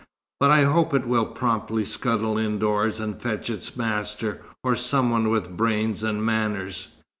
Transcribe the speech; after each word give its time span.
But 0.39 0.49
I 0.49 0.63
hope 0.63 0.95
it 0.95 1.05
will 1.05 1.27
promptly 1.27 1.85
scuttle 1.85 2.35
indoors 2.35 2.99
and 2.99 3.21
fetch 3.21 3.51
its 3.51 3.77
master, 3.77 4.41
or 4.63 4.75
some 4.75 5.11
one 5.11 5.29
with 5.29 5.55
brains 5.55 6.01
and 6.01 6.25
manners." 6.25 6.87